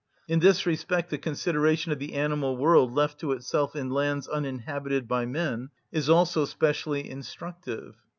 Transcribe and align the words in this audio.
In 0.27 0.39
this 0.39 0.65
respect 0.65 1.11
the 1.11 1.19
consideration 1.19 1.91
of 1.91 1.99
the 1.99 2.15
animal 2.15 2.57
world 2.57 2.91
left 2.91 3.19
to 3.19 3.33
itself 3.33 3.75
in 3.75 3.91
lands 3.91 4.27
uninhabited 4.27 5.07
by 5.07 5.27
men 5.27 5.69
is 5.91 6.09
also 6.09 6.43
specially 6.45 7.07
instructive. 7.07 7.97